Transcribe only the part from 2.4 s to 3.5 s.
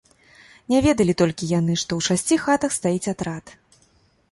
хатах стаіць атрад.